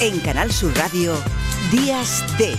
[0.00, 1.12] En Canal Sur Radio,
[1.72, 2.54] Días de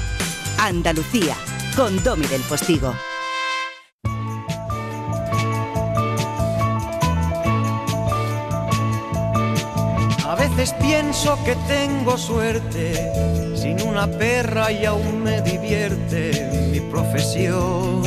[0.57, 1.37] Andalucía,
[1.73, 2.93] con Domi del Postigo.
[10.27, 18.03] A veces pienso que tengo suerte, sin una perra y aún me divierte mi profesión.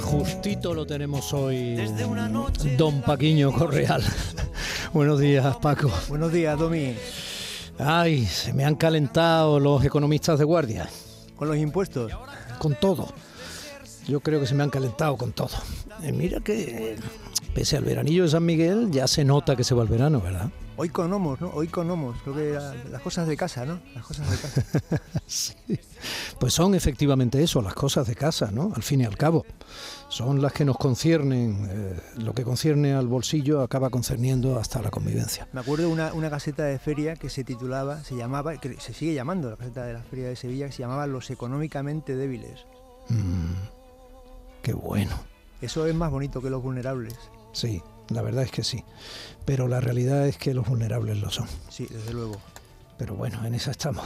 [0.00, 1.76] Justito lo tenemos hoy,
[2.78, 4.02] don Paquiño Correal.
[4.94, 5.90] Buenos días, Paco.
[6.08, 6.94] Buenos días, Domi.
[7.82, 10.88] Ay, se me han calentado los economistas de guardia.
[11.36, 12.12] ¿Con los impuestos?
[12.58, 13.08] Con todo.
[14.06, 15.56] Yo creo que se me han calentado con todo.
[16.02, 16.98] Eh, mira que,
[17.54, 20.50] pese al veranillo de San Miguel, ya se nota que se va el verano, ¿verdad?
[20.76, 21.50] Hoy con homos, ¿no?
[21.54, 22.16] Hoy con homos.
[22.22, 23.80] Creo que las cosas de casa, ¿no?
[23.94, 25.02] Las cosas de casa.
[25.26, 25.54] sí.
[26.38, 28.72] Pues son efectivamente eso, las cosas de casa, ¿no?
[28.74, 29.46] Al fin y al cabo.
[30.10, 31.68] Son las que nos conciernen.
[31.70, 35.46] Eh, lo que concierne al bolsillo acaba concerniendo hasta la convivencia.
[35.52, 38.92] Me acuerdo de una, una caseta de feria que se titulaba, se llamaba, que se
[38.92, 42.66] sigue llamando la caseta de la feria de Sevilla, que se llamaba Los económicamente débiles.
[43.08, 43.52] Mm,
[44.62, 45.12] qué bueno.
[45.60, 47.14] Eso es más bonito que los vulnerables.
[47.52, 48.84] Sí, la verdad es que sí.
[49.44, 51.46] Pero la realidad es que los vulnerables lo son.
[51.68, 52.36] Sí, desde luego.
[53.00, 54.04] Pero bueno, en esa estamos.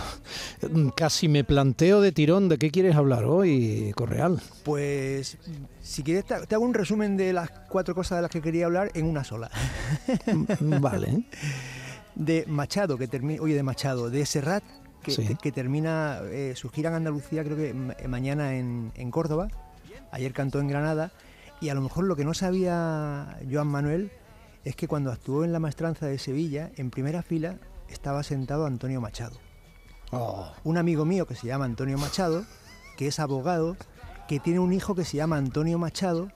[0.96, 4.40] Casi me planteo de tirón de qué quieres hablar hoy, Correal.
[4.62, 5.36] Pues,
[5.82, 8.92] si quieres, te hago un resumen de las cuatro cosas de las que quería hablar
[8.94, 9.50] en una sola.
[10.60, 11.24] Mm, vale.
[12.14, 14.62] De Machado, que termina, oye, de Machado, de Serrat,
[15.02, 15.36] que, sí.
[15.42, 17.74] que termina eh, su gira en Andalucía, creo que
[18.06, 19.48] mañana en, en Córdoba.
[20.12, 21.10] Ayer cantó en Granada.
[21.60, 24.12] Y a lo mejor lo que no sabía Joan Manuel
[24.64, 27.56] es que cuando actuó en la maestranza de Sevilla, en primera fila
[27.88, 29.36] estaba sentado Antonio Machado.
[30.10, 30.52] Oh.
[30.64, 32.44] Un amigo mío que se llama Antonio Machado,
[32.96, 33.76] que es abogado,
[34.28, 36.30] que tiene un hijo que se llama Antonio Machado,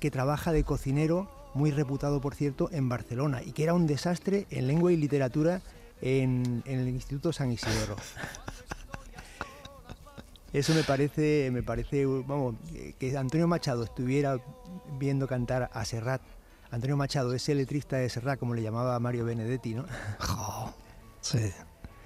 [0.00, 4.46] que trabaja de cocinero, muy reputado por cierto, en Barcelona, y que era un desastre
[4.50, 5.62] en lengua y literatura
[6.00, 7.96] en, en el Instituto San Isidoro.
[10.52, 12.54] Eso me parece, me parece, vamos,
[12.98, 14.38] que Antonio Machado estuviera
[15.00, 16.22] viendo cantar a Serrat.
[16.70, 19.84] Antonio Machado, ese letrista de Serrat, como le llamaba Mario Benedetti, ¿no?
[21.24, 21.38] Sí.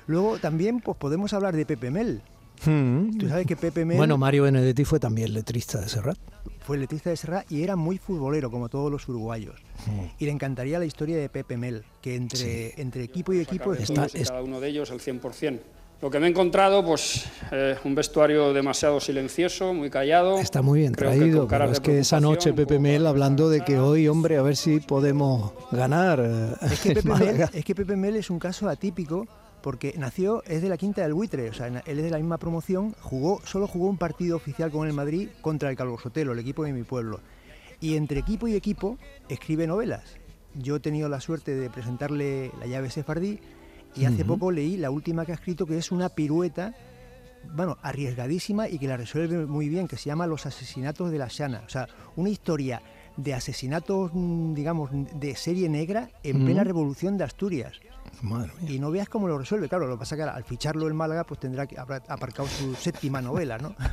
[0.06, 2.22] Luego también pues podemos hablar de Pepe Mel.
[2.64, 3.18] Mm.
[3.18, 3.96] Tú sabes que Pepe Mel...
[3.98, 6.18] Bueno, Mario Benedetti fue también letrista de Serrat.
[6.60, 9.60] Fue letrista de Serrat y era muy futbolero, como todos los uruguayos.
[9.86, 10.04] Mm.
[10.18, 12.38] Y le encantaría la historia de Pepe Mel, que entre,
[12.70, 12.74] Sí.
[12.76, 13.74] entre equipo y equipo...
[13.74, 15.60] Está- Está, cada uno de ellos al 100%.
[16.00, 20.38] Lo que me he encontrado, pues eh, un vestuario demasiado silencioso, muy callado.
[20.38, 23.80] Está muy bien Creo traído, pero es que esa noche Pepe Mel hablando de que
[23.80, 26.20] hoy, hombre, a ver si podemos ganar.
[26.22, 27.50] eh, Es que, en Pepe Mel, Málaga.
[27.52, 29.26] es que Pepe Mel es un caso atípico
[29.60, 32.38] porque nació, es de la Quinta del Buitre, o sea, él es de la misma
[32.38, 36.38] promoción, jugó, solo jugó un partido oficial con el Madrid contra el Calvo Sotelo, el
[36.38, 37.18] equipo de mi pueblo.
[37.80, 38.98] Y entre equipo y equipo
[39.28, 40.04] escribe novelas.
[40.54, 43.40] Yo he tenido la suerte de presentarle La llave sefardí
[43.96, 46.74] y hace poco leí la última que ha escrito que es una pirueta,
[47.54, 51.28] bueno, arriesgadísima y que la resuelve muy bien, que se llama Los asesinatos de la
[51.28, 51.62] Shana.
[51.66, 52.82] O sea, una historia
[53.16, 57.80] de asesinatos, mm, digamos, de serie negra en plena revolución de Asturias.
[58.22, 58.70] Madre mía.
[58.70, 59.68] Y no veas cómo lo resuelve.
[59.68, 62.48] Claro, lo que pasa es que al ficharlo en Málaga, pues tendrá que habrá aparcado
[62.48, 63.74] su séptima novela, ¿no?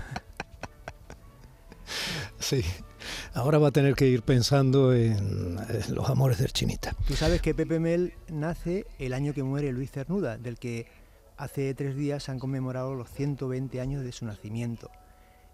[2.39, 2.63] Sí.
[3.35, 5.57] Ahora va a tener que ir pensando en,
[5.93, 6.95] los amores del chinita.
[7.05, 10.87] Tú sabes que Pepe Mel nace el año que muere Luis Cernuda, del que
[11.35, 14.89] hace tres días han conmemorado los 120 años de su nacimiento.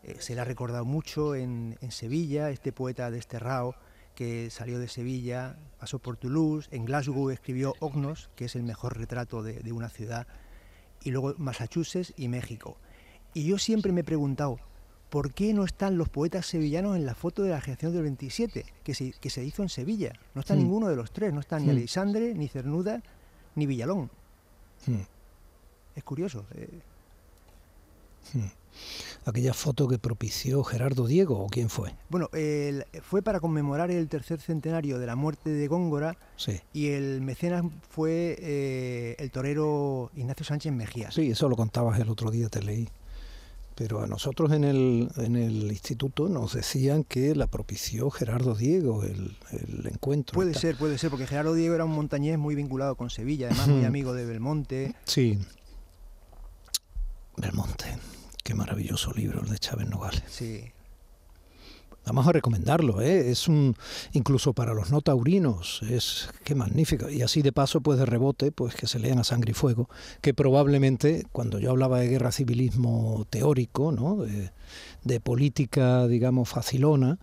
[0.03, 3.73] Eh, se le ha recordado mucho en, en Sevilla, este poeta desterrado
[4.13, 8.95] que salió de Sevilla, pasó por Toulouse, en Glasgow escribió Ognos, que es el mejor
[8.95, 10.27] retrato de, de una ciudad,
[11.01, 12.77] y luego Massachusetts y México.
[13.33, 14.59] Y yo siempre me he preguntado,
[15.11, 18.65] ¿por qué no están los poetas sevillanos en la foto de la generación del 27
[18.83, 20.13] que se, que se hizo en Sevilla?
[20.33, 21.69] No está ninguno de los tres, no está ni Mm.
[21.71, 23.03] Alexandre, ni Cernuda,
[23.55, 24.09] ni Villalón.
[25.95, 26.45] Es curioso.
[26.55, 26.69] eh.
[29.25, 31.93] Aquella foto que propició Gerardo Diego, ¿o quién fue?
[32.09, 36.59] Bueno, el- fue para conmemorar el tercer centenario de la muerte de Góngora Sí.
[36.73, 41.13] y el mecenas fue eh, el torero Ignacio Sánchez Mejías.
[41.13, 42.87] Sí, eso lo contabas el otro día, te leí.
[43.75, 49.03] Pero a nosotros en el, en el instituto nos decían que la propició Gerardo Diego,
[49.03, 50.33] el, el encuentro.
[50.33, 53.69] Puede ser, puede ser, porque Gerardo Diego era un montañés muy vinculado con Sevilla, además
[53.69, 54.95] muy amigo de Belmonte.
[55.05, 55.39] Sí.
[57.37, 57.97] Belmonte.
[58.43, 60.23] Qué maravilloso libro el de Chávez Nogales.
[60.27, 60.71] Sí.
[62.05, 63.29] Vamos a recomendarlo, ¿eh?
[63.29, 63.75] es un
[64.13, 67.09] incluso para los no taurinos, es qué magnífico.
[67.09, 69.87] Y así de paso, pues de rebote, pues que se lean a sangre y fuego,
[70.21, 74.17] que probablemente cuando yo hablaba de guerra civilismo teórico, ¿no?
[74.17, 74.49] de,
[75.03, 77.19] de política, digamos, facilona,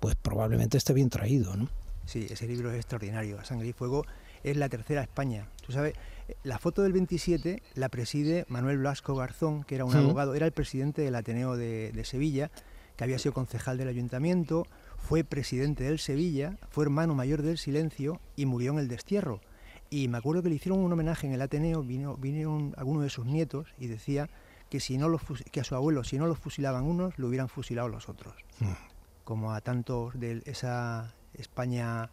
[0.00, 1.68] pues probablemente esté bien traído, ¿no?
[2.04, 4.04] Sí, ese libro es extraordinario, A Sangre y Fuego.
[4.44, 5.48] es la tercera España.
[5.64, 5.94] Tú sabes,
[6.42, 10.52] la foto del 27 la preside Manuel Blasco Garzón, que era un abogado, era el
[10.52, 12.50] presidente del Ateneo de, de Sevilla,
[12.96, 14.66] que había sido concejal del ayuntamiento,
[14.96, 19.40] fue presidente del Sevilla, fue hermano mayor del Silencio y murió en el destierro.
[19.88, 23.10] Y me acuerdo que le hicieron un homenaje en el Ateneo, vino, vinieron algunos de
[23.10, 24.28] sus nietos y decía
[24.68, 25.22] que, si no los,
[25.52, 28.34] que a su abuelo, si no los fusilaban unos, lo hubieran fusilado los otros.
[28.58, 28.72] Hmm.
[29.22, 32.10] Como a tantos de esa España,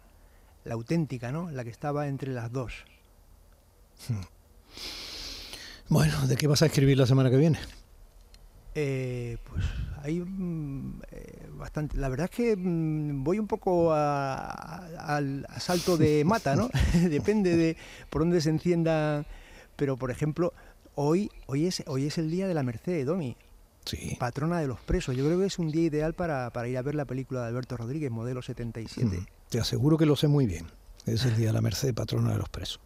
[0.63, 1.49] la auténtica, ¿no?
[1.49, 2.85] La que estaba entre las dos.
[4.07, 4.21] Hmm.
[5.89, 7.59] Bueno, ¿de qué vas a escribir la semana que viene?
[8.75, 9.63] Eh, pues
[10.01, 11.97] hay mm, eh, bastante.
[11.97, 16.69] La verdad es que mm, voy un poco al salto de mata, ¿no?
[17.09, 17.77] Depende de
[18.09, 19.25] por dónde se encienda.
[19.75, 20.53] Pero, por ejemplo,
[20.95, 23.35] hoy, hoy, es, hoy es el día de la Merced, Domi.
[23.85, 24.15] Sí.
[24.19, 25.15] Patrona de los presos.
[25.15, 27.75] Yo creo que es un día ideal para, ir a ver la película de Alberto
[27.75, 29.05] Rodríguez, modelo 77.
[29.05, 30.67] Mm, te aseguro que lo sé muy bien.
[31.05, 32.79] Es el día de la Merced, patrona de los presos.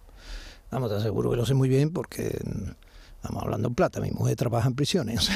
[0.71, 2.35] Vamos, te aseguro que lo sé muy bien porque
[3.17, 5.27] Estamos hablando en plata, mi mujer trabaja en prisiones.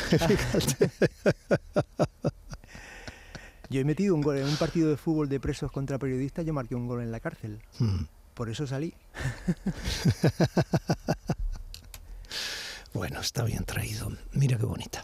[3.69, 6.53] yo he metido un gol en un partido de fútbol de presos contra periodistas, yo
[6.53, 7.59] marqué un gol en la cárcel.
[7.79, 8.05] Hmm.
[8.33, 8.93] Por eso salí.
[12.93, 14.09] bueno, está bien traído.
[14.31, 15.03] Mira qué bonita.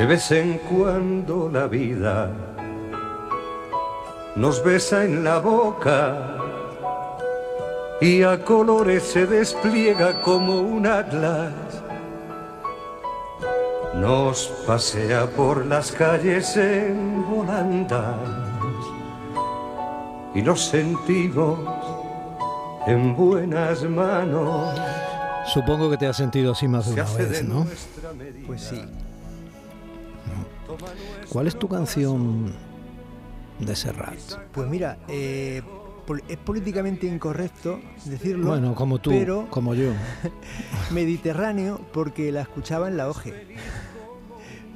[0.00, 2.30] De vez en cuando la vida
[4.34, 6.38] nos besa en la boca
[8.00, 11.52] y a colores se despliega como un atlas.
[13.94, 18.16] Nos pasea por las calles en volandas
[20.34, 21.58] y nos sentimos
[22.86, 24.80] en buenas manos.
[25.52, 27.66] Supongo que te has sentido así más de una vez, ¿no?
[28.46, 28.82] Pues sí.
[31.28, 32.52] ¿Cuál es tu canción
[33.58, 34.18] de Serrat?
[34.52, 35.62] Pues mira, eh,
[36.28, 38.48] es políticamente incorrecto decirlo.
[38.48, 39.92] Bueno, como tú, pero como yo.
[40.90, 43.56] Mediterráneo, porque la escuchaba en la OGE.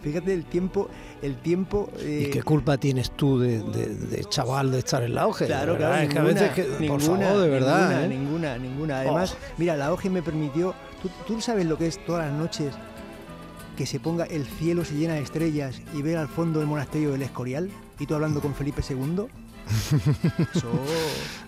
[0.02, 0.90] Fíjate el tiempo,
[1.22, 1.90] el tiempo.
[1.98, 5.46] ¿Y qué culpa tienes tú de, chaval de estar en la OGE?
[5.46, 5.94] Claro, claro.
[5.96, 7.88] Es que a veces que, ninguna, de verdad.
[7.88, 8.08] Ninguna, ¿eh?
[8.08, 9.00] ninguna, ninguna.
[9.00, 9.54] Además, oh.
[9.56, 10.74] mira, la OGE me permitió.
[11.02, 12.74] ¿tú, tú sabes lo que es todas las noches
[13.76, 17.12] que se ponga el cielo se llena de estrellas y ver al fondo el monasterio
[17.12, 19.26] del Escorial y tú hablando con Felipe II.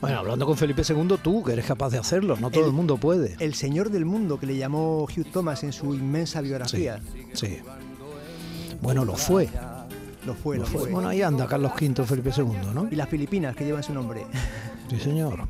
[0.00, 2.96] Bueno, hablando con Felipe II, tú que eres capaz de hacerlo, no todo el, mundo
[2.96, 3.36] puede.
[3.40, 7.00] El señor del mundo que le llamó Hugh Thomas en su inmensa biografía.
[7.32, 7.58] Sí.
[8.80, 9.48] Bueno, lo fue.
[10.24, 10.90] Lo fue, lo, fue.
[10.90, 12.88] Bueno, ahí anda Carlos V, Felipe II, ¿no?
[12.90, 14.26] Y las Filipinas que llevan su nombre.
[14.90, 15.48] Sí, señor.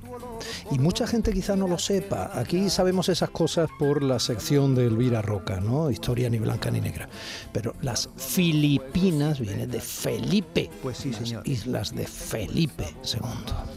[0.71, 2.31] Y mucha gente quizás no lo sepa.
[2.35, 5.91] Aquí sabemos esas cosas por la sección de Elvira Roca, ¿no?
[5.91, 7.09] Historia ni blanca ni negra.
[7.53, 10.71] Pero las Filipinas vienen de Felipe.
[10.83, 11.47] Pues sí, señor.
[11.47, 13.77] islas de Felipe II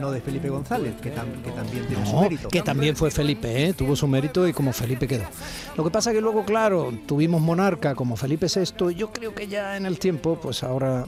[0.00, 2.48] no de Felipe González, que, también tiene su mérito.
[2.48, 3.72] Que también fue Felipe, ¿eh?
[3.74, 5.24] tuvo su mérito y como Felipe quedó.
[5.76, 9.48] Lo que pasa que luego, claro, tuvimos monarca como Felipe VI, y yo creo que
[9.48, 11.04] ya en el tiempo, pues ahora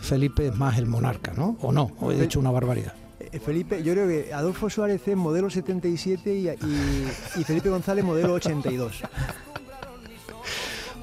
[0.00, 1.56] Felipe es más el monarca, ¿no?
[1.62, 1.92] ¿O no?
[2.00, 2.94] ¿O he dicho una barbaridad?
[3.36, 8.32] Eh, Felipe, yo creo que Adolfo Suárez es modelo 77 y, y, Felipe González modelo
[8.32, 9.02] 82.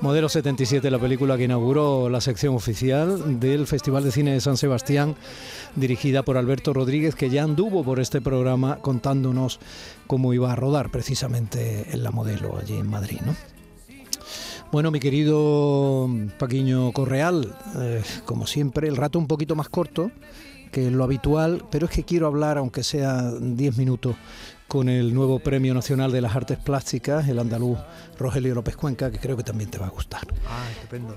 [0.02, 4.58] Modelo 77, la película que inauguró la sección oficial del Festival de Cine de San
[4.58, 5.16] Sebastián,
[5.76, 9.60] dirigida por Alberto Rodríguez, que ya anduvo por este programa contándonos
[10.08, 13.20] cómo iba a rodar precisamente en la modelo allí en Madrid.
[13.24, 13.36] ¿no?
[14.72, 16.10] Bueno, mi querido
[16.40, 20.12] Paquiño Correal, eh, como siempre, el rato un poquito más corto,
[20.74, 24.16] que lo habitual, pero es que quiero hablar, aunque sea 10 minutos,
[24.68, 27.78] con el nuevo Premio Nacional de las Artes Plásticas, el andaluz
[28.18, 30.22] Rogelio López Cuenca, que creo que también te va a gustar.
[30.48, 31.16] Ah, estupendo.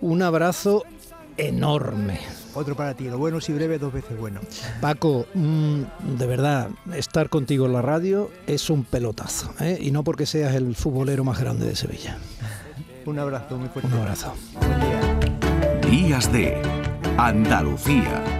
[0.00, 0.82] Un abrazo
[1.36, 2.18] enorme.
[2.54, 4.40] Otro para ti, lo bueno si breve, dos veces bueno.
[4.80, 5.82] Paco, mm,
[6.18, 9.78] de verdad, estar contigo en la radio es un pelotazo, ¿eh?
[9.80, 12.18] y no porque seas el futbolero más grande de Sevilla.
[13.06, 13.88] un abrazo muy fuerte.
[13.94, 14.34] Un abrazo.
[15.88, 16.60] Días de
[17.16, 18.39] Andalucía